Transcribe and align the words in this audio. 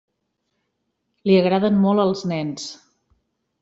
Li 1.29 1.37
agraden 1.43 1.79
molt 1.87 2.07
els 2.09 2.27
nens. 2.35 2.69